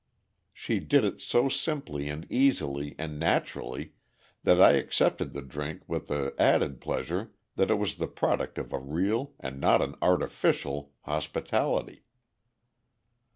She 0.51 0.79
did 0.79 1.03
it 1.03 1.21
so 1.21 1.47
simply 1.47 2.09
and 2.09 2.25
easily 2.27 2.95
and 2.97 3.19
naturally 3.19 3.93
that 4.41 4.59
I 4.59 4.71
accepted 4.71 5.31
the 5.33 5.43
drink 5.43 5.83
with 5.87 6.07
the 6.07 6.33
added 6.39 6.81
pleasure 6.81 7.35
that 7.55 7.69
it 7.69 7.75
was 7.75 7.97
the 7.97 8.07
product 8.07 8.57
of 8.57 8.73
a 8.73 8.79
real, 8.79 9.35
and 9.39 9.59
not 9.61 9.79
an 9.83 9.93
artificial, 10.01 10.91
hospitality. 11.01 12.01